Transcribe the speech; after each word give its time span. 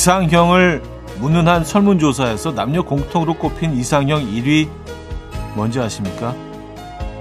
이상형을 0.00 0.82
묻는 1.18 1.46
한 1.46 1.62
설문조사에서 1.62 2.54
남녀 2.54 2.80
공통으로 2.80 3.34
꼽힌 3.34 3.76
이상형 3.76 4.22
1위 4.32 4.66
뭔지 5.54 5.78
아십니까? 5.78 6.34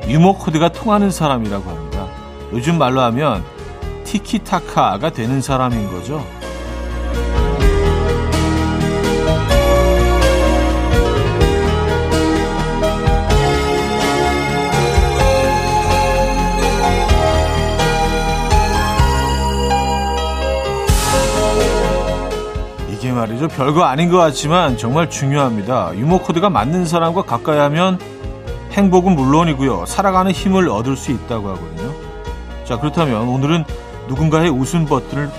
유머 0.07 0.37
코드가 0.37 0.69
통하는 0.69 1.11
사람이라고 1.11 1.69
합니다. 1.69 2.07
요즘 2.53 2.77
말로 2.77 3.01
하면 3.01 3.43
티키타카가 4.05 5.09
되는 5.11 5.41
사람인 5.41 5.91
거죠. 5.91 6.25
말이죠. 23.39 23.47
별거 23.47 23.83
아닌 23.85 24.09
것 24.09 24.17
같지만 24.17 24.77
정말 24.77 25.09
중요합니다. 25.09 25.95
유머 25.95 26.19
코드가 26.19 26.49
맞는 26.49 26.85
사람과 26.85 27.23
가까이 27.23 27.57
하면 27.57 27.97
행복은 28.71 29.15
물론이고요. 29.15 29.85
살아가는 29.85 30.31
힘을 30.31 30.69
얻을 30.69 30.95
수 30.95 31.11
있다고 31.11 31.49
하거든요. 31.49 31.93
자, 32.65 32.77
그렇다면 32.77 33.27
오늘은 33.27 33.63
누군가의 34.09 34.49
웃음 34.49 34.85
버튼을 34.85 35.29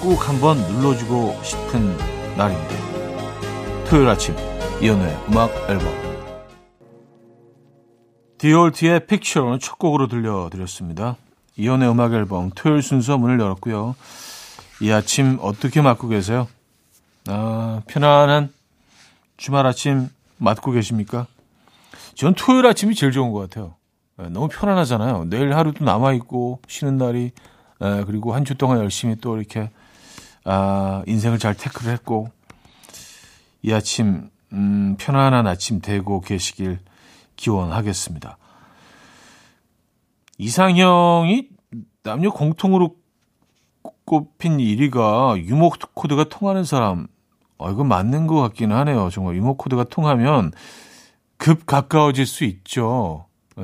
꼭 0.00 0.28
한번 0.28 0.56
눌러주고 0.56 1.38
싶은 1.42 1.96
날입니다. 2.36 2.74
토요일 3.88 4.08
아침 4.08 4.34
이연우의 4.80 5.16
음악 5.28 5.50
앨범 5.68 5.86
디올트의 8.38 9.06
픽처는 9.06 9.58
첫 9.60 9.78
곡으로 9.78 10.08
들려드렸습니다. 10.08 11.16
이연우의 11.56 11.90
음악 11.90 12.12
앨범 12.14 12.50
토요일 12.54 12.82
순서 12.82 13.16
문을 13.18 13.38
열었고요. 13.38 13.94
이 14.80 14.90
아침 14.90 15.38
어떻게 15.40 15.80
맞고 15.80 16.08
계세요? 16.08 16.48
아, 17.28 17.80
편안한 17.86 18.52
주말 19.36 19.66
아침 19.66 20.08
맞고 20.38 20.72
계십니까? 20.72 21.26
전 22.14 22.34
토요일 22.34 22.66
아침이 22.66 22.94
제일 22.94 23.12
좋은 23.12 23.32
것 23.32 23.40
같아요. 23.40 23.74
네, 24.16 24.28
너무 24.28 24.48
편안하잖아요. 24.48 25.24
내일 25.26 25.54
하루도 25.54 25.84
남아있고, 25.84 26.60
쉬는 26.68 26.96
날이, 26.98 27.32
네, 27.80 28.04
그리고 28.04 28.34
한 28.34 28.44
주 28.44 28.54
동안 28.54 28.78
열심히 28.78 29.16
또 29.20 29.36
이렇게, 29.36 29.70
아, 30.44 31.02
인생을 31.06 31.38
잘 31.38 31.54
태클을 31.54 31.92
했고, 31.92 32.28
이 33.62 33.72
아침, 33.72 34.30
음, 34.52 34.96
편안한 34.98 35.46
아침 35.46 35.80
되고 35.80 36.20
계시길 36.20 36.78
기원하겠습니다. 37.36 38.36
이상형이 40.38 41.48
남녀 42.02 42.30
공통으로 42.30 42.96
꼽힌 44.04 44.58
1위가 44.58 45.38
유머 45.38 45.70
코드가 45.94 46.24
통하는 46.28 46.64
사람. 46.64 47.06
어, 47.58 47.70
이거 47.70 47.84
맞는 47.84 48.26
것 48.26 48.36
같기는 48.40 48.74
하네요. 48.76 49.10
정말 49.10 49.36
유머 49.36 49.54
코드가 49.54 49.84
통하면 49.84 50.52
급 51.36 51.66
가까워질 51.66 52.26
수 52.26 52.44
있죠. 52.44 53.26
예, 53.58 53.62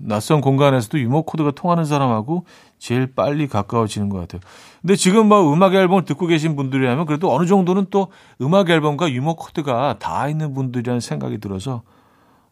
낯선 0.00 0.40
공간에서도 0.40 1.00
유머 1.00 1.22
코드가 1.22 1.50
통하는 1.52 1.84
사람하고 1.84 2.44
제일 2.78 3.12
빨리 3.12 3.48
가까워지는 3.48 4.08
것 4.08 4.18
같아요. 4.20 4.40
근데 4.80 4.94
지금 4.94 5.28
뭐 5.28 5.52
음악 5.52 5.74
앨범을 5.74 6.04
듣고 6.04 6.26
계신 6.26 6.54
분들이라면 6.54 7.06
그래도 7.06 7.32
어느 7.34 7.46
정도는 7.46 7.86
또 7.90 8.08
음악 8.40 8.70
앨범과 8.70 9.10
유머 9.10 9.34
코드가 9.34 9.98
다 9.98 10.28
있는 10.28 10.54
분들이라는 10.54 11.00
생각이 11.00 11.38
들어서 11.38 11.82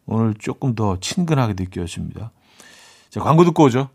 오늘 0.05 0.33
조금 0.33 0.75
더 0.75 0.97
친근하게 0.99 1.53
느껴집니다. 1.57 2.31
자, 3.09 3.19
광고 3.21 3.45
듣고 3.45 3.63
오죠. 3.63 3.89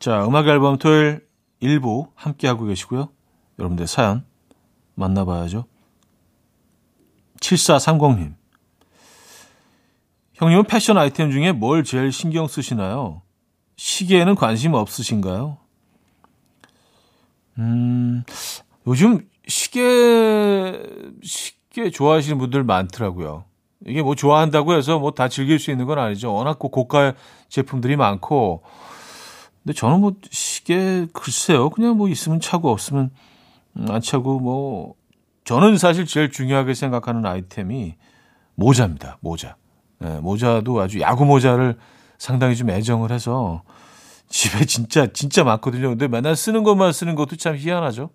자, 0.00 0.26
음악 0.26 0.48
앨범 0.48 0.78
토요일 0.78 1.26
일부 1.60 2.08
함께하고 2.14 2.64
계시고요. 2.64 3.10
여러분들 3.58 3.86
사연 3.86 4.24
만나봐야죠. 4.94 5.66
7430님. 7.40 8.34
형님은 10.34 10.64
패션 10.64 10.96
아이템 10.96 11.30
중에 11.30 11.52
뭘 11.52 11.84
제일 11.84 12.12
신경 12.12 12.48
쓰시나요? 12.48 13.20
시계에는 13.76 14.34
관심 14.36 14.72
없으신가요? 14.72 15.58
음, 17.58 18.24
요즘 18.86 19.28
시계, 19.46 20.82
시계 21.22 21.90
좋아하시는 21.90 22.38
분들 22.38 22.64
많더라고요. 22.64 23.44
이게 23.86 24.00
뭐 24.02 24.14
좋아한다고 24.14 24.72
해서 24.74 24.98
뭐 24.98 25.10
다 25.10 25.28
즐길 25.28 25.58
수 25.58 25.70
있는 25.70 25.84
건 25.84 25.98
아니죠. 25.98 26.32
워낙 26.32 26.58
고가 26.58 27.12
제품들이 27.50 27.96
많고, 27.96 28.62
근데 29.62 29.74
저는 29.74 30.00
뭐 30.00 30.14
시계 30.30 31.06
글쎄요. 31.12 31.70
그냥 31.70 31.96
뭐 31.96 32.08
있으면 32.08 32.40
차고 32.40 32.70
없으면 32.70 33.10
안 33.88 34.00
차고 34.00 34.40
뭐 34.40 34.94
저는 35.44 35.78
사실 35.78 36.06
제일 36.06 36.30
중요하게 36.30 36.74
생각하는 36.74 37.26
아이템이 37.26 37.96
모자입니다. 38.54 39.18
모자. 39.20 39.56
네, 39.98 40.18
모자도 40.20 40.80
아주 40.80 41.00
야구 41.00 41.24
모자를 41.24 41.76
상당히 42.18 42.56
좀 42.56 42.70
애정을 42.70 43.10
해서 43.10 43.62
집에 44.28 44.64
진짜 44.64 45.08
진짜 45.12 45.44
많거든요. 45.44 45.88
근데 45.90 46.08
맨날 46.08 46.36
쓰는 46.36 46.62
것만 46.62 46.92
쓰는 46.92 47.14
것도 47.14 47.36
참 47.36 47.56
희한하죠. 47.56 48.10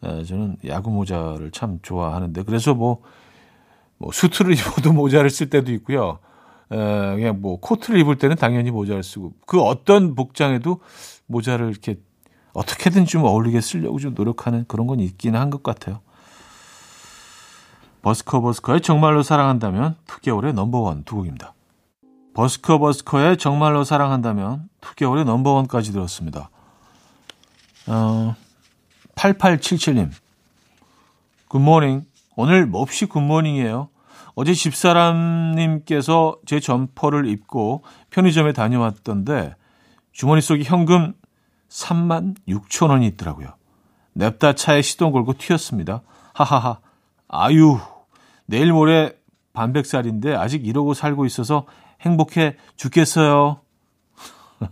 네, 0.00 0.24
저는 0.24 0.56
야구 0.66 0.90
모자를 0.90 1.50
참 1.50 1.78
좋아하는데 1.82 2.42
그래서 2.44 2.74
뭐, 2.74 3.02
뭐 3.98 4.10
수트를 4.12 4.52
입어도 4.58 4.92
모자를 4.92 5.30
쓸 5.30 5.50
때도 5.50 5.72
있고요. 5.72 6.18
에, 6.72 6.76
그냥 6.76 7.40
뭐 7.40 7.58
코트를 7.60 7.98
입을 8.00 8.16
때는 8.16 8.36
당연히 8.36 8.70
모자를 8.70 9.02
쓰고 9.02 9.32
그 9.46 9.60
어떤 9.60 10.14
복장에도 10.14 10.80
모자를 11.26 11.70
이렇게 11.70 11.96
어떻게든 12.52 13.04
좀 13.06 13.24
어울리게 13.24 13.60
쓰려고 13.60 13.98
좀 13.98 14.14
노력하는 14.14 14.64
그런 14.66 14.86
건 14.86 15.00
있기는 15.00 15.38
한 15.38 15.50
것 15.50 15.62
같아요. 15.62 16.00
버스커 18.02 18.40
버스커의 18.40 18.80
정말로 18.82 19.22
사랑한다면 19.22 19.96
2개월의 20.06 20.52
넘버원 20.52 21.04
두 21.04 21.16
곡입니다. 21.16 21.54
버스커 22.34 22.78
버스커의 22.78 23.36
정말로 23.38 23.82
사랑한다면 23.84 24.68
2개월의 24.80 25.24
넘버원까지 25.24 25.92
들었습니다. 25.92 26.50
어, 27.88 28.34
8877님 29.16 30.10
good 31.48 31.68
morning 31.68 32.04
오늘 32.36 32.66
몹시 32.66 33.06
good 33.06 33.27
morning이에요. 33.27 33.88
어제 34.36 34.52
집사람님께서 34.52 36.36
제 36.44 36.60
점퍼를 36.60 37.26
입고 37.26 37.82
편의점에 38.10 38.52
다녀왔던데 38.52 39.56
주머니 40.12 40.42
속에 40.42 40.62
현금 40.62 41.14
3만 41.70 42.36
6천 42.46 42.90
원이 42.90 43.06
있더라고요. 43.08 43.48
냅다 44.12 44.52
차에 44.52 44.82
시동 44.82 45.10
걸고 45.12 45.38
튀었습니다. 45.38 46.02
하하하. 46.34 46.80
아유, 47.28 47.78
내일 48.44 48.72
모레 48.72 49.16
반백살인데 49.54 50.34
아직 50.34 50.66
이러고 50.66 50.92
살고 50.92 51.24
있어서 51.24 51.64
행복해 52.02 52.56
죽겠어요. 52.76 53.60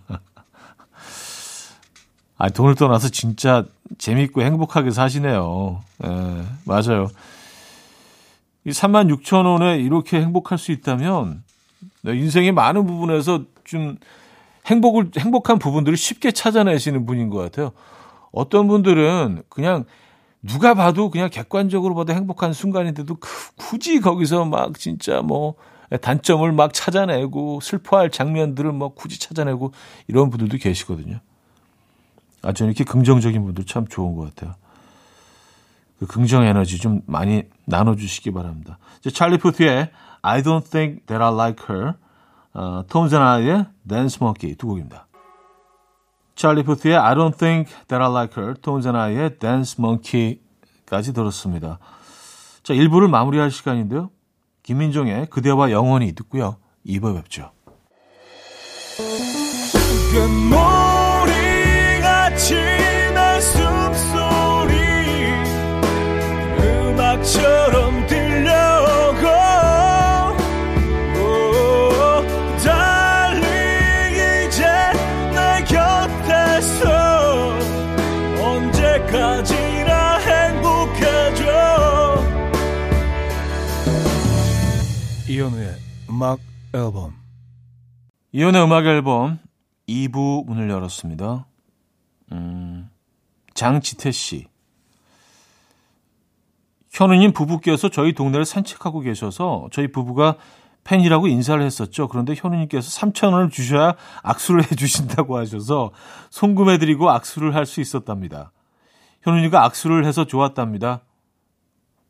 아, 2.36 2.50
돈을 2.50 2.74
떠나서 2.74 3.08
진짜 3.08 3.64
재밌고 3.96 4.42
행복하게 4.42 4.90
사시네요. 4.90 5.80
예, 6.04 6.44
맞아요. 6.64 7.08
이 8.64 8.70
3만 8.70 9.14
6천 9.14 9.44
원에 9.46 9.78
이렇게 9.78 10.20
행복할 10.20 10.58
수 10.58 10.72
있다면 10.72 11.42
인생의 12.06 12.52
많은 12.52 12.86
부분에서 12.86 13.44
좀 13.64 13.96
행복을 14.66 15.10
행복한 15.18 15.58
부분들을 15.58 15.96
쉽게 15.96 16.30
찾아내시는 16.32 17.04
분인 17.06 17.28
것 17.28 17.38
같아요. 17.38 17.72
어떤 18.32 18.66
분들은 18.66 19.42
그냥 19.48 19.84
누가 20.42 20.74
봐도 20.74 21.10
그냥 21.10 21.30
객관적으로 21.30 21.94
봐도 21.94 22.12
행복한 22.12 22.52
순간인데도 22.52 23.16
굳이 23.56 24.00
거기서 24.00 24.44
막 24.44 24.78
진짜 24.78 25.22
뭐 25.22 25.54
단점을 26.00 26.50
막 26.52 26.72
찾아내고 26.72 27.60
슬퍼할 27.60 28.10
장면들을 28.10 28.72
뭐 28.72 28.94
굳이 28.94 29.20
찾아내고 29.20 29.72
이런 30.08 30.30
분들도 30.30 30.56
계시거든요. 30.58 31.20
아, 32.42 32.52
저는 32.52 32.72
이렇게 32.72 32.84
긍정적인 32.84 33.42
분들 33.42 33.64
참 33.64 33.86
좋은 33.86 34.14
것 34.16 34.34
같아요. 34.34 34.54
그 36.04 36.06
긍정 36.06 36.44
에너지 36.44 36.78
좀 36.78 37.00
많이 37.06 37.44
나눠주시기 37.66 38.30
바랍니다. 38.30 38.78
찰리 39.12 39.38
푸트의 39.38 39.90
I 40.22 40.42
don't 40.42 40.64
think 40.64 41.06
that 41.06 41.22
I 41.22 41.32
like 41.32 41.64
her, 41.68 41.94
어, 42.52 42.84
톰 42.88 43.08
제나의 43.08 43.66
Dance 43.88 44.18
Monkey 44.20 44.56
두 44.56 44.66
곡입니다. 44.66 45.06
찰리 46.34 46.62
푸트의 46.62 46.96
I 46.96 47.14
don't 47.14 47.36
think 47.38 47.72
that 47.88 48.02
I 48.02 48.10
like 48.10 48.42
her, 48.42 48.54
아이의 48.96 49.38
Dance 49.38 49.76
Monkey까지 49.78 51.14
들었습니다. 51.14 51.78
자, 52.62 52.74
1부를 52.74 53.08
마무리할 53.08 53.50
시간인데요. 53.50 54.10
김민종의 54.62 55.26
그대와 55.26 55.70
영원히 55.70 56.12
듣고요. 56.14 56.56
2부 56.86 57.14
뵙죠. 57.16 57.50
언제까지나 79.14 80.18
행복해져 80.18 81.44
이현우의 85.28 85.74
음악 86.10 86.40
앨범 86.74 87.14
이혼의 88.32 88.64
음악 88.64 88.86
앨범 88.86 89.38
2부 89.88 90.46
문을 90.46 90.68
열었습니다. 90.70 91.46
음, 92.32 92.90
장지태 93.54 94.10
씨. 94.10 94.46
현우님 96.90 97.32
부부께서 97.32 97.88
저희 97.90 98.12
동네를 98.12 98.44
산책하고 98.44 99.00
계셔서 99.00 99.68
저희 99.72 99.88
부부가 99.92 100.36
팬이라고 100.84 101.28
인사를 101.28 101.62
했었죠. 101.62 102.08
그런데 102.08 102.34
현우님께서 102.36 102.88
3천 103.00 103.32
원을 103.32 103.50
주셔야 103.50 103.94
악수를 104.22 104.64
해주신다고 104.70 105.36
하셔서 105.38 105.92
송금해드리고 106.30 107.10
악수를 107.10 107.54
할 107.54 107.66
수 107.66 107.80
있었답니다. 107.80 108.50
현우님과 109.24 109.64
악수를 109.64 110.04
해서 110.04 110.26
좋았답니다. 110.26 111.00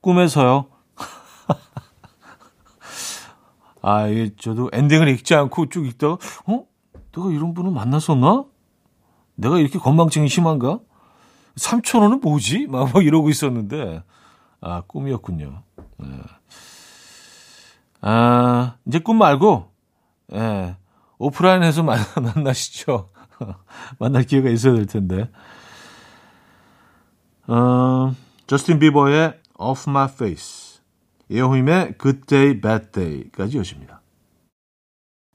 꿈에서요. 0.00 0.66
아, 3.81 4.08
이게 4.08 4.34
저도 4.37 4.69
엔딩을 4.72 5.08
읽지 5.08 5.34
않고 5.34 5.69
쭉 5.69 5.87
읽다가, 5.87 6.19
어? 6.46 6.64
내가 7.12 7.31
이런 7.31 7.55
분을 7.55 7.70
만났었나? 7.70 8.44
내가 9.37 9.58
이렇게 9.58 9.78
건망증이 9.78 10.28
심한가? 10.28 10.81
3천 11.55 12.02
원은 12.02 12.20
뭐지? 12.20 12.66
막, 12.66 12.93
막 12.93 13.05
이러고 13.05 13.31
있었는데, 13.31 14.02
아, 14.61 14.81
꿈이었군요. 14.82 15.62
네. 15.99 16.08
아, 18.00 18.76
이제 18.87 18.99
꿈 18.99 19.19
말고, 19.19 19.70
예, 20.32 20.76
오프라인에서 21.19 21.84
만, 21.84 22.00
만나시죠. 22.20 23.11
만날 24.00 24.25
기회가 24.25 24.50
있어야 24.50 24.75
될 24.75 24.87
텐데. 24.87 25.31
어, 27.46 28.14
저스틴 28.46 28.79
비버의 28.79 29.38
Off 29.58 29.88
My 29.88 30.08
Face. 30.11 30.81
예호임의 31.31 31.94
Good 31.99 32.20
Day, 32.26 32.61
Bad 32.61 32.93
Day까지 32.93 33.58
여십니다. 33.58 34.00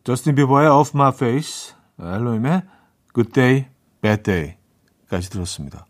저스틴 0.04 0.36
비버의 0.36 0.70
Off 0.70 0.92
My 0.96 1.12
Face, 1.14 1.76
엘로임의 2.00 2.64
Good 3.14 3.32
Day, 3.32 3.68
Bad 4.02 4.24
Day까지 4.24 5.30
들었습니다. 5.30 5.86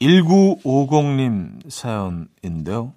1950님 0.00 1.70
사연인데요. 1.70 2.94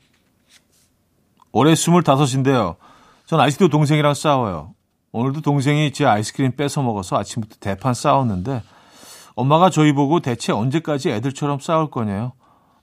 올해 1.51 1.73
25인데요. 1.73 2.77
전 3.25 3.39
아직도 3.39 3.67
동생이랑 3.67 4.13
싸워요. 4.13 4.73
오늘도 5.11 5.41
동생이 5.41 5.91
제 5.91 6.05
아이스크림 6.05 6.55
뺏어 6.55 6.81
먹어서 6.81 7.17
아침부터 7.17 7.57
대판 7.59 7.93
싸웠는데 7.93 8.63
엄마가 9.35 9.69
저희 9.69 9.93
보고 9.93 10.19
대체 10.19 10.51
언제까지 10.51 11.09
애들처럼 11.09 11.59
싸울 11.59 11.89
거냐요. 11.89 12.33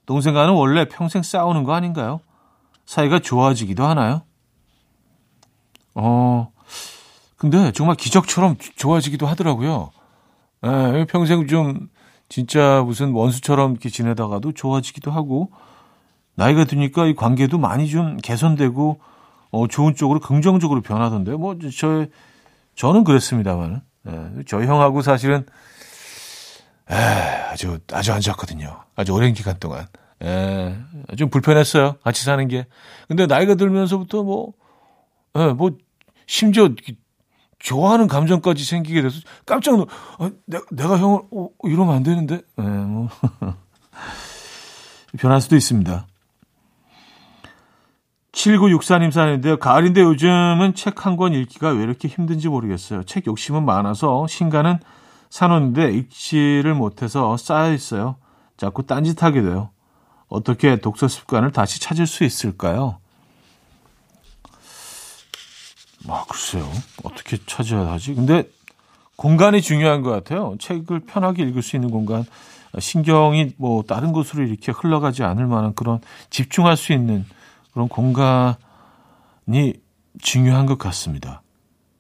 동생과는 0.07 0.55
원래 0.55 0.89
평생 0.89 1.23
싸우는 1.23 1.65
거 1.65 1.75
아닌가요? 1.75 2.21
사이가 2.87 3.21
좋아지기도 3.21 3.85
하나요? 3.85 4.23
어, 5.95 6.51
근데 7.37 7.73
정말 7.73 7.97
기적처럼 7.97 8.57
좋아지기도 8.77 9.27
하더라고요. 9.27 9.91
예, 10.65 11.07
평생 11.09 11.47
좀 11.47 11.89
진짜 12.29 12.83
무슨 12.85 13.13
원수처럼 13.13 13.73
이렇게 13.73 13.89
지내다가도 13.89 14.53
좋아지기도 14.53 15.11
하고, 15.11 15.51
나이가 16.35 16.65
드니까 16.65 17.07
이 17.07 17.15
관계도 17.15 17.59
많이 17.59 17.89
좀 17.89 18.17
개선되고, 18.17 19.01
어, 19.53 19.67
좋은 19.69 19.95
쪽으로 19.95 20.21
긍정적으로 20.21 20.81
변하던데요. 20.81 21.39
뭐, 21.39 21.57
저, 21.77 22.07
저는 22.75 23.05
그랬습니다만, 23.05 23.83
예, 24.09 24.31
저희 24.47 24.67
형하고 24.67 25.03
사실은, 25.03 25.47
에, 26.91 26.95
아주, 26.95 27.79
아주 27.93 28.13
안 28.13 28.21
좋았거든요. 28.21 28.85
아주 28.97 29.13
오랜 29.13 29.33
기간 29.33 29.59
동안. 29.59 29.87
에, 30.23 30.77
좀 31.17 31.31
불편했어요. 31.31 31.97
같이 32.03 32.25
사는 32.25 32.47
게. 32.49 32.67
근데 33.09 33.27
나이가 33.27 33.55
들면서부터 33.55 34.23
뭐, 34.23 34.53
에, 35.37 35.53
뭐, 35.53 35.71
심지어 36.27 36.69
좋아하는 37.59 38.07
감정까지 38.09 38.65
생기게 38.65 39.03
돼서 39.03 39.21
깜짝 39.47 39.77
놀, 39.77 39.87
아, 40.19 40.31
내가, 40.47 40.65
내가 40.71 40.99
형을, 40.99 41.21
어, 41.33 41.49
이러면 41.65 41.95
안 41.95 42.03
되는데? 42.03 42.37
에, 42.37 42.63
뭐. 42.63 43.09
변할 45.19 45.41
수도 45.41 45.57
있습니다. 45.57 46.07
7964님 48.33 49.11
사연인데요. 49.11 49.59
가을인데 49.59 50.03
요즘은 50.03 50.75
책 50.75 51.05
한 51.05 51.17
권 51.17 51.33
읽기가 51.35 51.71
왜 51.71 51.83
이렇게 51.83 52.07
힘든지 52.09 52.49
모르겠어요. 52.49 53.03
책 53.05 53.27
욕심은 53.27 53.65
많아서 53.65 54.27
신간은 54.29 54.79
사놓는데 55.31 55.93
읽지를 55.93 56.75
못해서 56.75 57.37
쌓여 57.37 57.73
있어요. 57.73 58.17
자꾸 58.57 58.85
딴짓하게 58.85 59.43
돼요. 59.43 59.71
어떻게 60.29 60.77
독서 60.77 61.09
습관을 61.09 61.51
다시 61.53 61.81
찾을 61.81 62.07
수 62.07 62.25
있을까요? 62.25 62.99
아, 66.09 66.25
글쎄요. 66.29 66.69
어떻게 67.05 67.39
찾아야 67.47 67.93
하지? 67.93 68.15
근데 68.15 68.45
공간이 69.17 69.61
중요한 69.61 70.03
것 70.03 70.11
같아요. 70.11 70.57
책을 70.59 71.01
편하게 71.01 71.45
읽을 71.45 71.63
수 71.63 71.77
있는 71.77 71.91
공간, 71.91 72.25
신경이 72.79 73.53
뭐 73.57 73.83
다른 73.83 74.13
곳으로 74.13 74.45
이렇게 74.45 74.73
흘러가지 74.73 75.23
않을 75.25 75.47
만한 75.47 75.75
그런 75.75 76.01
집중할 76.31 76.77
수 76.77 76.93
있는 76.93 77.25
그런 77.73 77.89
공간이 77.89 78.55
중요한 80.21 80.67
것 80.67 80.79
같습니다. 80.79 81.43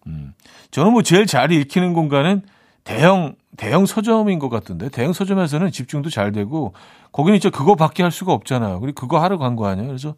음. 0.07 0.33
저는 0.71 0.93
뭐 0.93 1.03
제일 1.03 1.27
잘 1.27 1.53
읽히는 1.53 1.93
공간은 1.93 2.43
대형 2.85 3.35
대형 3.57 3.87
서점인 3.87 4.39
것 4.39 4.49
같은데 4.49 4.89
대형 4.89 5.13
서점에서는 5.13 5.71
집중도 5.71 6.11
잘 6.11 6.33
되고 6.33 6.73
거기는 7.13 7.37
이제 7.37 7.51
그거밖에 7.51 8.03
할 8.03 8.11
수가 8.13 8.33
없잖아요. 8.33 8.81
그리고 8.81 9.01
그거 9.01 9.21
하러 9.23 9.39
간 9.39 9.57
거 9.57 9.67
아니에요. 9.67 9.89
그래서 9.89 10.15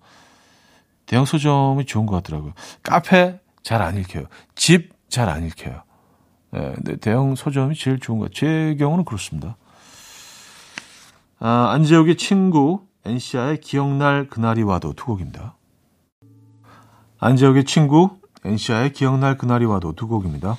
대형 1.07 1.25
서점이 1.25 1.85
좋은 1.87 2.07
것 2.07 2.16
같더라고요. 2.16 2.52
카페 2.83 3.40
잘 3.62 3.83
안 3.83 3.97
읽혀요. 3.97 4.26
집 4.54 4.92
잘 5.09 5.28
안 5.28 5.45
읽혀요. 5.45 5.83
네, 6.52 6.73
근데 6.75 6.97
대형 6.97 7.35
서점이 7.35 7.75
제일 7.75 7.99
좋은 7.99 8.19
것 8.19 8.33
같아요. 8.33 8.40
제 8.40 8.76
경우는 8.78 9.04
그렇습니다. 9.04 9.57
아, 11.38 11.71
안재욱의 11.73 12.16
친구 12.16 12.87
엔시아의 13.04 13.61
기억날 13.61 14.28
그날이 14.28 14.62
와도 14.62 14.92
두 14.92 15.07
곡입니다. 15.07 15.57
안재욱의 17.19 17.64
친구 17.64 18.19
엔시아의 18.45 18.92
기억날 18.92 19.37
그날이 19.37 19.64
와도 19.64 19.92
두 19.92 20.09
곡입니다. 20.09 20.57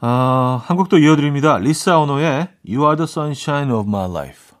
아, 0.00 0.62
한 0.64 0.76
곡도 0.76 0.98
이어드립니다. 0.98 1.58
리사 1.58 1.98
오노의 1.98 2.48
You 2.68 2.84
are 2.84 2.96
the 2.96 3.04
sunshine 3.04 3.72
of 3.72 3.88
my 3.88 4.08
life. 4.08 4.56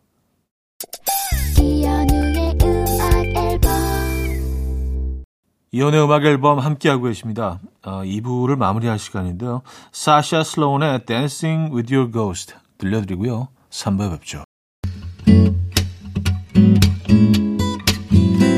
이연우의 1.60 2.58
음악 2.62 3.24
앨범 3.36 5.24
이연의 5.70 6.04
음악 6.04 6.24
앨범 6.24 6.58
함께하고 6.58 7.04
계십니다. 7.04 7.60
아, 7.82 8.02
2부를 8.04 8.56
마무리할 8.56 8.98
시간인데요. 8.98 9.62
사샤 9.92 10.42
슬로운의 10.42 11.04
Dancing 11.06 11.72
with 11.74 11.94
Your 11.94 12.10
Ghost 12.10 12.54
들려드리고요. 12.78 13.48
3부에 13.70 14.10
뵙죠. 14.10 14.44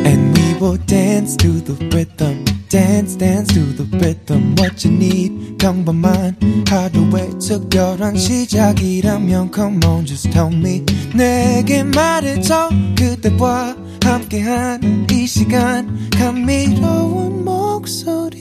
And 0.06 0.38
we 0.38 0.54
will 0.60 0.78
dance 0.86 1.36
to 1.36 1.62
the 1.62 1.76
rhythm. 1.88 2.59
Dance, 2.70 3.16
dance 3.16 3.52
to 3.52 3.72
the 3.74 3.84
rhythm. 3.98 4.54
What 4.56 4.86
you 4.86 4.96
need, 4.96 5.58
평범한 5.58 6.36
하루의 6.68 7.30
특별한 7.40 8.16
시작이라면 8.16 9.50
Come 9.52 9.84
on, 9.84 10.06
just 10.06 10.30
tell 10.30 10.54
me. 10.54 10.84
내게 11.12 11.82
말해줘. 11.82 12.68
그대와 12.96 13.74
함께한 14.04 15.08
이 15.10 15.26
시간. 15.26 16.08
감미로운 16.10 17.44
목소리. 17.44 18.40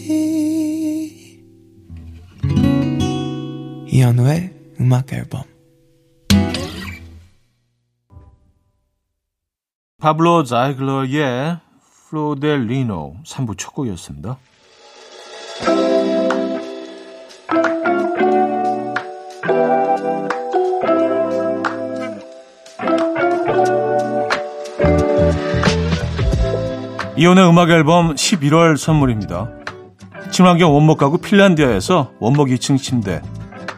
이현우의 3.87 4.53
음악 4.79 5.11
앨범. 5.11 5.41
파블로 9.97 10.43
자이글러의 10.43 11.57
플로델리노 12.09 13.17
3부 13.23 13.55
첫 13.57 13.73
곡이었습니다. 13.73 14.37
이현우의 27.15 27.47
음악 27.47 27.69
앨범 27.69 28.15
11월 28.15 28.77
선물입니다. 28.77 29.49
친환경 30.31 30.73
원목 30.73 30.97
가구 30.97 31.17
핀란디아에서 31.17 32.13
원목 32.19 32.47
2층 32.47 32.81
침대 32.81 33.21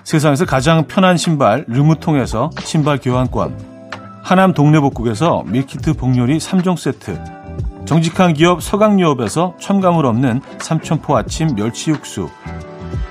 세상에서 0.04 0.46
가장 0.46 0.88
편한 0.88 1.18
신발 1.18 1.66
르무통에서 1.68 2.52
신발 2.60 3.00
교환권 3.00 3.58
하남 4.22 4.54
동네복국에서 4.54 5.44
밀키트 5.48 5.94
복요리 5.94 6.38
3종 6.38 6.78
세트 6.78 7.41
정직한 7.86 8.34
기업 8.34 8.62
서강유업에서 8.62 9.56
첨가물 9.60 10.06
없는 10.06 10.42
삼천포 10.60 11.16
아침 11.18 11.56
멸치 11.56 11.90
육수 11.90 12.30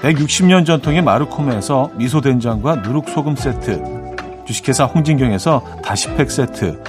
160년 0.03 0.65
전통의 0.65 1.03
마르코메에서 1.03 1.91
미소된장과 1.97 2.77
누룩소금 2.77 3.37
세트 3.37 3.83
주식회사 4.47 4.85
홍진경에서 4.85 5.65
다시팩 5.85 6.31
세트 6.31 6.83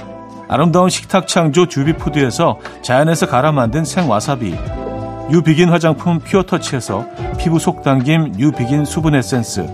아름다운 0.48 0.88
식탁 0.88 1.28
창조 1.28 1.66
주비푸드에서 1.66 2.58
자연에서 2.82 3.26
갈아 3.26 3.52
만든 3.52 3.84
생와사비 3.84 4.54
뉴비긴 5.30 5.68
화장품 5.68 6.18
퓨어터치에서 6.18 7.06
피부 7.38 7.58
속당김 7.58 8.32
뉴비긴 8.36 8.84
수분 8.84 9.14
에센스 9.14 9.66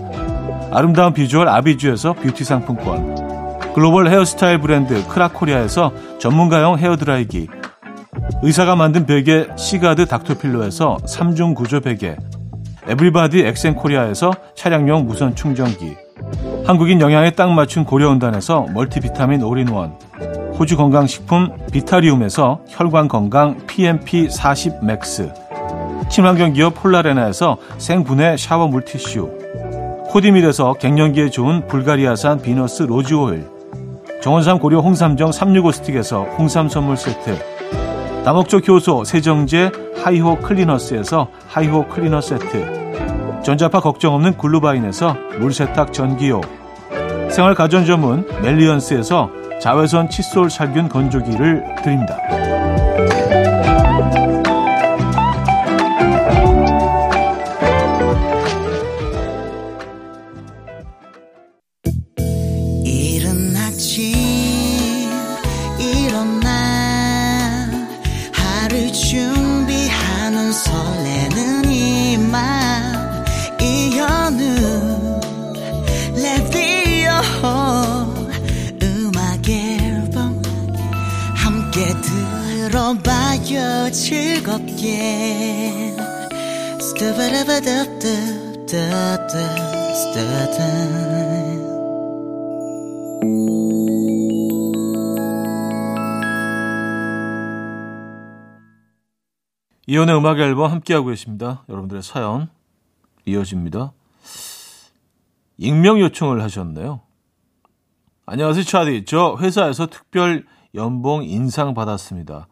아름다운 0.71 1.13
비주얼 1.13 1.47
아비주에서 1.47 2.13
뷰티 2.13 2.43
상품권 2.43 3.73
글로벌 3.73 4.09
헤어스타일 4.09 4.59
브랜드 4.59 5.05
크라코리아에서 5.07 5.91
전문가용 6.19 6.77
헤어드라이기 6.77 7.47
의사가 8.41 8.75
만든 8.75 9.05
베개 9.05 9.47
시가드 9.57 10.05
닥터필로에서 10.05 10.97
3중 11.05 11.55
구조 11.55 11.81
베개 11.81 12.15
에브리바디 12.87 13.41
엑센코리아에서 13.41 14.31
차량용 14.55 15.05
무선 15.05 15.35
충전기 15.35 15.95
한국인 16.65 17.01
영양에 17.01 17.31
딱 17.31 17.51
맞춘 17.51 17.85
고려은단에서 17.85 18.67
멀티비타민 18.73 19.43
올인원 19.43 19.93
호주 20.57 20.77
건강식품 20.77 21.49
비타리움에서 21.71 22.61
혈관 22.67 23.07
건강 23.07 23.65
PMP 23.67 24.29
40 24.29 24.85
맥스 24.85 25.31
친환경 26.09 26.53
기업 26.53 26.75
폴라레나에서 26.75 27.57
생분해 27.77 28.37
샤워 28.37 28.67
물티슈 28.67 29.39
코디밀에서 30.07 30.73
갱년기에 30.73 31.29
좋은 31.29 31.67
불가리아산 31.67 32.41
비너스 32.41 32.83
로즈 32.83 33.13
오일 33.13 33.45
정원삼 34.21 34.59
고려 34.59 34.79
홍삼정 34.79 35.31
365 35.31 35.71
스틱에서 35.71 36.23
홍삼 36.37 36.67
선물 36.67 36.97
세트 36.97 37.58
다목적 38.29 38.67
효소 38.67 39.05
세정제 39.05 39.71
하이호 40.03 40.37
클리너스에서 40.37 41.29
하이호 41.47 41.87
클리너 41.87 42.21
세트 42.21 43.41
전자파 43.43 43.79
걱정 43.79 44.13
없는 44.13 44.37
글루바인에서 44.37 45.17
물세탁 45.39 45.91
전기요 45.91 46.39
생활 47.31 47.55
가전 47.55 47.87
전문 47.87 48.27
멜리언스에서 48.43 49.31
자외선 49.59 50.11
칫솔 50.11 50.51
살균 50.51 50.89
건조기를 50.89 51.63
드립니다. 51.83 52.48
이혼의 99.87 100.15
음악 100.15 100.39
앨범 100.39 100.71
함께하고 100.71 101.07
계십니다. 101.07 101.65
여러분들의 101.67 102.01
사연 102.01 102.47
이어집니다. 103.25 103.91
익명 105.57 105.99
요청을 105.99 106.41
하셨네요. 106.41 107.01
안녕하세요, 108.25 108.63
차디. 108.63 109.03
저 109.03 109.35
회사에서 109.37 109.87
특별 109.87 110.45
연봉 110.75 111.25
인상 111.25 111.73
받았습니다. 111.73 112.47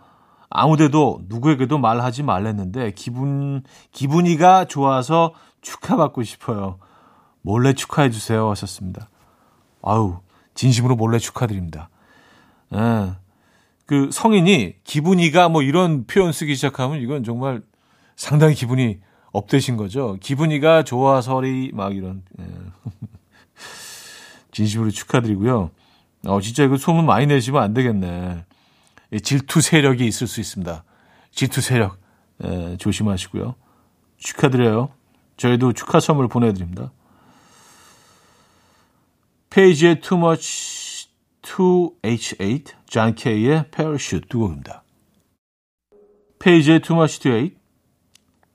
아무데도 0.50 1.24
누구에게도 1.28 1.78
말하지 1.78 2.24
말랬는데 2.24 2.94
기분 2.94 3.64
기분이가 3.92 4.66
좋아서 4.66 5.34
축하받고 5.62 6.24
싶어요. 6.24 6.80
몰래 7.42 7.74
축하해 7.74 8.10
주세요 8.10 8.50
하셨습니다. 8.50 9.10
아우 9.82 10.20
진심으로 10.54 10.96
몰래 10.96 11.20
축하드립니다. 11.20 11.90
예. 12.74 13.14
그 13.86 14.10
성인이 14.12 14.76
기분이가 14.84 15.50
뭐 15.50 15.62
이런 15.62 16.06
표현 16.06 16.32
쓰기 16.32 16.56
시작하면 16.56 17.02
이건 17.02 17.24
정말 17.24 17.62
상당히 18.16 18.54
기분이 18.54 19.00
업되신 19.32 19.78
거죠. 19.78 20.18
기분이가 20.20 20.84
좋아서리 20.84 21.72
막 21.74 21.96
이런 21.96 22.24
예. 22.40 22.46
진심으로 24.52 24.92
축하드리고요. 24.92 25.72
어 26.26 26.42
진짜 26.42 26.64
이거 26.64 26.78
소문 26.78 27.06
많이 27.06 27.28
내시면 27.28 27.62
안 27.62 27.74
되겠네. 27.74 28.46
이 29.12 29.22
질투 29.22 29.62
세력이 29.62 30.06
있을 30.06 30.28
수 30.28 30.40
있습니다. 30.40 30.84
질투 31.32 31.62
세력 31.62 31.98
예, 32.44 32.78
조심하시고요. 32.78 33.56
축하드려요. 34.18 34.90
저희도 35.38 35.74
축하 35.74 36.00
선물 36.00 36.28
보내드립니다. 36.28 36.92
페이지의 39.50 40.02
Too 40.02 40.22
Much 40.22 41.10
2H8, 41.42 42.74
존 42.86 43.16
케이의 43.16 43.70
Parachute 43.72 44.28
두 44.28 44.40
곡입니다. 44.40 44.84
페이지의 46.40 46.82
Too 46.82 47.00
Much 47.00 47.20
2H, 47.22 47.56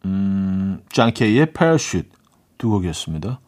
음, 0.05 0.83
존 0.91 1.13
케이의 1.13 1.53
Parachute 1.53 2.11
두 2.59 2.69
곡이었습니다. 2.69 3.41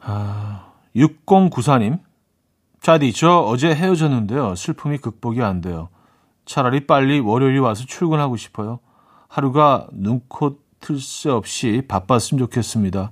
아, 0.00 0.72
6094님, 0.94 2.00
차디, 2.86 3.14
저 3.14 3.40
어제 3.40 3.74
헤어졌는데요. 3.74 4.54
슬픔이 4.54 4.98
극복이 4.98 5.42
안 5.42 5.60
돼요. 5.60 5.88
차라리 6.44 6.86
빨리 6.86 7.18
월요일이 7.18 7.58
와서 7.58 7.84
출근하고 7.84 8.36
싶어요. 8.36 8.78
하루가 9.26 9.88
눈코 9.90 10.60
틀 10.78 11.00
새 11.00 11.28
없이 11.28 11.82
바빴으면 11.88 12.38
좋겠습니다. 12.38 13.10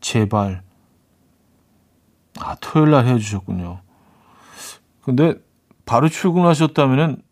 제발. 0.00 0.64
아, 2.40 2.56
토요일 2.56 2.90
날 2.90 3.06
헤어지셨군요. 3.06 3.82
근데 5.02 5.34
바로 5.86 6.08
출근하셨다면은 6.08 7.22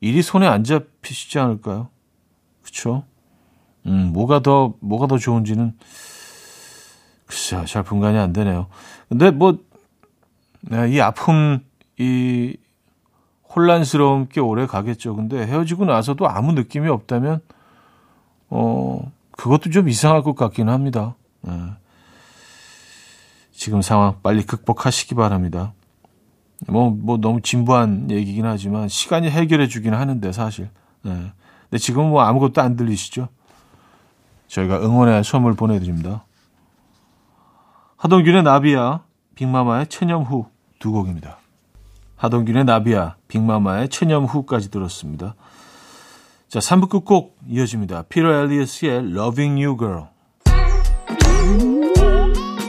일이 0.00 0.22
손에 0.22 0.46
안 0.46 0.62
잡히시지 0.62 1.40
않을까요? 1.40 1.88
그쵸? 2.62 3.02
음, 3.86 4.12
뭐가 4.12 4.42
더, 4.42 4.74
뭐가 4.78 5.08
더 5.08 5.18
좋은지는 5.18 5.76
글쎄요, 7.26 7.64
잘 7.66 7.82
분간이 7.82 8.16
안 8.16 8.32
되네요. 8.32 8.68
근데 9.08 9.32
뭐, 9.32 9.58
네, 10.70 10.90
이 10.90 11.00
아픔, 11.00 11.60
이 11.98 12.56
혼란스러움 13.54 14.28
꽤 14.30 14.40
오래 14.40 14.66
가겠죠. 14.66 15.16
근데 15.16 15.46
헤어지고 15.46 15.86
나서도 15.86 16.28
아무 16.28 16.52
느낌이 16.52 16.88
없다면, 16.88 17.40
어, 18.50 19.10
그것도 19.32 19.70
좀 19.70 19.88
이상할 19.88 20.22
것 20.22 20.34
같긴 20.34 20.68
합니다. 20.68 21.14
네. 21.40 21.52
지금 23.50 23.80
상황 23.82 24.20
빨리 24.22 24.44
극복하시기 24.44 25.14
바랍니다. 25.14 25.72
뭐, 26.66 26.90
뭐 26.90 27.16
너무 27.16 27.40
진부한 27.40 28.10
얘기긴 28.10 28.44
하지만 28.44 28.88
시간이 28.88 29.30
해결해 29.30 29.68
주긴 29.68 29.94
하는데 29.94 30.32
사실. 30.32 30.68
네. 31.02 31.32
근데 31.62 31.78
지금 31.78 32.10
뭐 32.10 32.22
아무것도 32.22 32.60
안 32.60 32.76
들리시죠? 32.76 33.28
저희가 34.48 34.80
응원의 34.80 35.24
선물 35.24 35.54
보내드립니다. 35.54 36.24
하동균의 37.96 38.42
나비야, 38.42 39.02
빅마마의 39.34 39.88
체념후 39.88 40.46
두 40.78 40.92
곡입니다. 40.92 41.38
하동균의 42.16 42.64
나비야, 42.64 43.16
빅마마의 43.28 43.88
체념후까지 43.88 44.70
들었습니다. 44.70 45.34
자, 46.48 46.58
3부 46.58 46.88
끝곡 46.88 47.38
이어집니다. 47.48 48.04
피터 48.08 48.32
엘리어스의 48.32 49.12
Loving 49.12 49.64
You 49.64 49.76
Girl. 49.78 50.04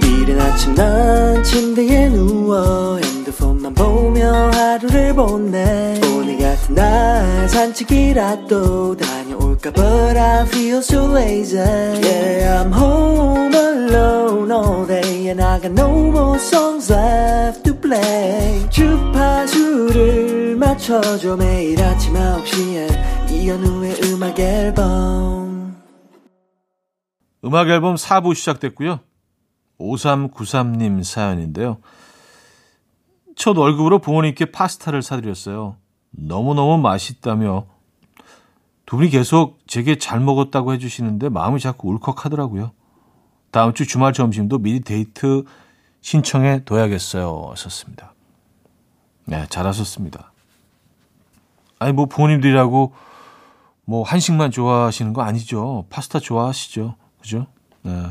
이른 0.04 0.40
아침 0.42 0.76
난 0.76 1.44
침대에 1.44 2.10
누워 2.10 2.98
핸드폰만 2.98 3.74
보며 3.74 4.52
하루를 4.52 5.16
보내 5.16 6.00
오늘 6.14 6.38
같은 6.38 6.76
날 6.76 7.48
산책이라도 7.50 8.98
다녀올까 8.98 9.72
But 9.72 10.20
I 10.20 10.46
feel 10.46 10.80
so 10.80 11.10
lazy 11.16 11.58
Yeah 11.60 12.64
I'm 12.64 12.74
home 12.74 13.56
alone 13.56 14.52
all 14.52 14.86
day 14.86 15.30
And 15.30 15.42
I 15.42 15.60
got 15.60 15.72
no 15.72 15.90
more 15.90 16.38
songs 16.38 16.92
left 16.92 17.64
to 17.64 17.79
플레이 17.90 18.70
주파수를 18.70 20.56
맞춰줘 20.58 21.36
매일 21.36 21.82
아침 21.82 22.14
9시에 22.14 23.32
이현우의 23.32 23.96
음악 24.04 24.40
앨범 24.40 25.76
음악 27.44 27.68
앨범 27.68 27.96
4부 27.96 28.36
시작됐고요. 28.36 29.00
5393님 29.80 31.04
사연인데요. 31.04 31.80
첫 33.36 33.58
월급으로 33.58 33.98
부모님께 33.98 34.52
파스타를 34.52 35.02
사드렸어요. 35.02 35.78
너무너무 36.12 36.78
맛있다며 36.78 37.66
두 38.86 38.98
분이 38.98 39.10
계속 39.10 39.58
제게 39.66 39.98
잘 39.98 40.20
먹었다고 40.20 40.74
해주시는데 40.74 41.30
마음이 41.30 41.60
자꾸 41.60 41.90
울컥하더라고요. 41.90 42.72
다음 43.50 43.74
주 43.74 43.88
주말 43.88 44.14
점심도 44.14 44.60
미리 44.60 44.80
데이트 44.82 45.44
신청해 46.02 46.64
둬야겠어요. 46.66 47.54
썼습니다. 47.56 48.14
네, 49.26 49.46
잘하셨습니다. 49.50 50.32
아니, 51.80 51.94
뭐 51.94 52.06
부모님들이라고 52.08 52.94
뭐 53.86 54.04
한식만 54.04 54.52
좋아하시는 54.52 55.14
거 55.14 55.22
아니죠. 55.22 55.86
파스타 55.90 56.20
좋아하시죠. 56.20 56.96
그죠? 57.22 57.48
네. 57.84 58.08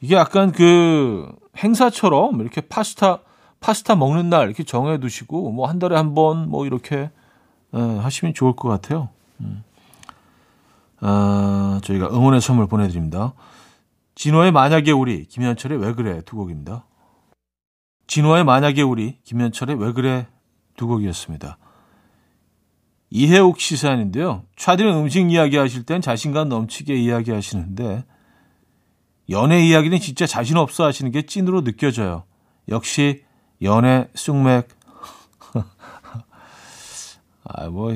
이게 0.00 0.14
약간 0.14 0.52
그 0.52 1.30
행사처럼 1.56 2.40
이렇게 2.40 2.60
파스타 2.60 3.20
파스타 3.60 3.96
먹는 3.96 4.30
날 4.30 4.46
이렇게 4.46 4.62
정해 4.62 4.98
두시고 4.98 5.50
뭐 5.50 5.66
한 5.68 5.78
달에 5.80 5.96
한 5.96 6.14
번 6.14 6.48
뭐 6.48 6.64
이렇게 6.66 7.10
예, 7.74 7.78
하시면 7.78 8.34
좋을 8.34 8.54
것 8.54 8.68
같아요. 8.68 9.08
음. 9.40 9.64
아, 11.00 11.80
저희가 11.84 12.08
응원의 12.10 12.40
선물 12.40 12.66
보내드립니다. 12.66 13.32
진호의 14.18 14.50
만약에 14.50 14.90
우리 14.90 15.26
김현철의 15.26 15.78
왜 15.78 15.92
그래 15.94 16.22
두 16.22 16.34
곡입니다. 16.34 16.84
진호의 18.08 18.42
만약에 18.42 18.82
우리 18.82 19.20
김현철의 19.22 19.78
왜 19.78 19.92
그래 19.92 20.26
두 20.76 20.88
곡이었습니다. 20.88 21.56
이해옥 23.10 23.60
시사인데요. 23.60 24.42
차디는 24.56 24.92
음식 24.92 25.30
이야기 25.30 25.56
하실 25.56 25.84
땐 25.84 26.00
자신감 26.00 26.48
넘치게 26.48 26.96
이야기 26.96 27.30
하시는데 27.30 28.04
연애 29.30 29.64
이야기는 29.64 30.00
진짜 30.00 30.26
자신 30.26 30.56
없어 30.56 30.84
하시는 30.84 31.12
게 31.12 31.22
찐으로 31.22 31.62
느껴져요. 31.62 32.24
역시 32.68 33.22
연애 33.62 34.08
쑥맥. 34.16 34.66
아, 37.44 37.68
뭐, 37.68 37.92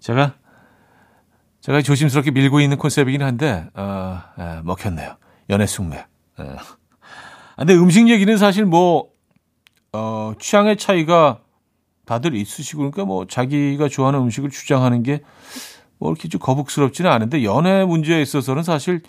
제가, 0.00 0.34
제가 1.60 1.80
조심스럽게 1.80 2.32
밀고 2.32 2.60
있는 2.60 2.76
콘셉트이긴 2.76 3.22
한데, 3.22 3.68
어, 3.74 4.20
예, 4.40 4.60
먹혔네요. 4.64 5.16
연애 5.50 5.66
쑥맥. 5.66 6.06
예. 6.40 6.44
아, 6.44 7.56
근데 7.56 7.74
음식 7.74 8.08
얘기는 8.08 8.36
사실 8.36 8.64
뭐, 8.64 9.10
어, 9.92 10.32
취향의 10.38 10.76
차이가 10.76 11.40
다들 12.04 12.34
있으시고, 12.34 12.78
그러니까 12.78 13.04
뭐, 13.04 13.26
자기가 13.26 13.88
좋아하는 13.88 14.20
음식을 14.20 14.50
주장하는 14.50 15.02
게, 15.02 15.20
뭐, 15.98 16.10
이렇게 16.10 16.28
좀 16.28 16.40
거북스럽지는 16.40 17.10
않은데, 17.10 17.44
연애 17.44 17.84
문제에 17.84 18.20
있어서는 18.20 18.62
사실, 18.62 19.02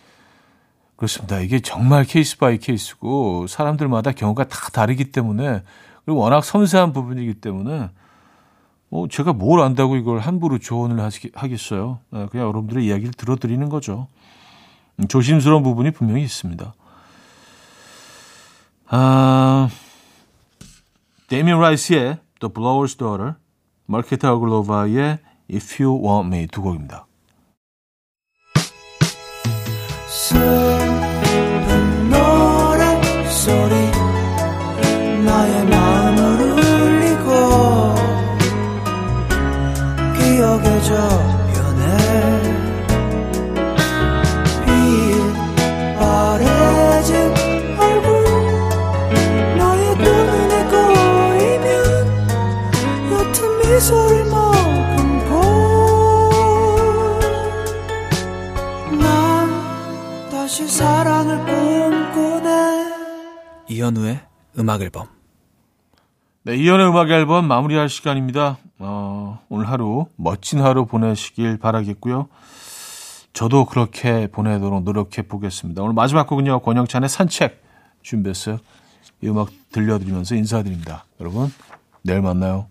그렇습니다. 0.95 1.39
이게 1.39 1.59
정말 1.59 2.05
case 2.05 2.37
by 2.37 2.57
case고 2.57 3.47
사람들마다 3.47 4.13
경우가 4.13 4.45
다 4.45 4.69
다르기 4.71 5.11
때문에 5.11 5.61
그리고 6.05 6.19
워낙 6.21 6.43
섬세한 6.43 6.93
부분이기 6.93 7.35
때문에 7.35 7.89
뭐 8.89 9.07
제가 9.07 9.33
뭘 9.33 9.59
안다고 9.59 9.97
이걸 9.97 10.19
함부로 10.19 10.57
조언을 10.57 11.03
하겠어요. 11.33 11.99
네, 12.11 12.27
그냥 12.27 12.47
여러분들의 12.47 12.85
이야기를 12.85 13.13
들어드리는 13.13 13.67
거죠. 13.67 14.07
음, 14.99 15.07
조심스러운 15.07 15.63
부분이 15.63 15.91
분명히 15.91 16.23
있습니다. 16.23 16.73
아, 18.87 19.69
데미안 21.27 21.59
라이스의 21.59 22.19
The 22.39 22.53
Blower's 22.53 22.97
Daughter, 22.97 23.35
마르케타 23.87 24.33
어글로바의 24.33 25.19
If 25.51 25.83
You 25.83 26.01
Want 26.03 26.27
Me 26.27 26.47
두 26.47 26.61
곡입니다. 26.61 27.07
저 40.85 41.34
이현우의 63.85 64.19
음악 64.57 64.81
앨범 64.81 65.07
네, 66.43 66.55
이연의 66.55 66.89
음악 66.89 67.09
앨범 67.11 67.47
마무리할 67.47 67.89
시간입니다. 67.89 68.57
어, 68.79 69.39
오늘 69.49 69.69
하루 69.69 70.07
멋진 70.15 70.59
하루 70.59 70.85
보내시길 70.85 71.57
바라겠고요. 71.57 72.27
저도 73.33 73.65
그렇게 73.65 74.27
보내도록 74.27 74.83
노력해 74.83 75.23
보겠습니다. 75.23 75.81
오늘 75.83 75.93
마지막 75.93 76.27
곡은요. 76.27 76.59
권영찬의 76.59 77.09
산책 77.09 77.63
준비했어요. 78.01 78.59
이 79.21 79.27
음악 79.27 79.49
들려드리면서 79.71 80.35
인사드립니다. 80.35 81.05
여러분, 81.19 81.51
내일 82.03 82.21
만나요. 82.21 82.67